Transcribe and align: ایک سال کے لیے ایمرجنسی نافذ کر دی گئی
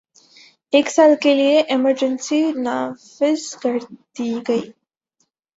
ایک 0.73 0.89
سال 0.89 1.13
کے 1.21 1.33
لیے 1.33 1.59
ایمرجنسی 1.67 2.41
نافذ 2.57 3.55
کر 3.55 3.77
دی 4.17 4.31
گئی 4.47 4.71